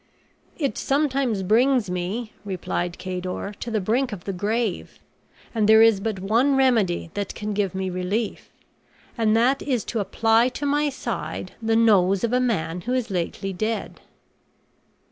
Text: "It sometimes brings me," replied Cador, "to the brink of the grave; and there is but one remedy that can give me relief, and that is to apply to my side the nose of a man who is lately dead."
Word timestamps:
"It 0.57 0.79
sometimes 0.79 1.43
brings 1.43 1.87
me," 1.91 2.33
replied 2.43 2.97
Cador, 2.97 3.53
"to 3.59 3.69
the 3.69 3.79
brink 3.79 4.11
of 4.11 4.23
the 4.23 4.33
grave; 4.33 4.99
and 5.53 5.69
there 5.69 5.83
is 5.83 5.99
but 5.99 6.17
one 6.17 6.55
remedy 6.55 7.11
that 7.13 7.35
can 7.35 7.53
give 7.53 7.75
me 7.75 7.87
relief, 7.91 8.49
and 9.15 9.37
that 9.37 9.61
is 9.61 9.83
to 9.83 9.99
apply 9.99 10.49
to 10.49 10.65
my 10.65 10.89
side 10.89 11.51
the 11.61 11.75
nose 11.75 12.23
of 12.23 12.33
a 12.33 12.39
man 12.39 12.81
who 12.81 12.93
is 12.95 13.11
lately 13.11 13.53
dead." 13.53 13.99